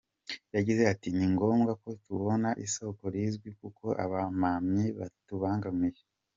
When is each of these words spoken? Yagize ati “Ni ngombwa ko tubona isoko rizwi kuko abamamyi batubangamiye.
Yagize 0.55 0.81
ati 0.93 1.07
“Ni 1.17 1.27
ngombwa 1.33 1.71
ko 1.81 1.89
tubona 2.03 2.49
isoko 2.65 3.03
rizwi 3.13 3.49
kuko 3.59 3.85
abamamyi 4.03 4.85
batubangamiye. 4.97 6.01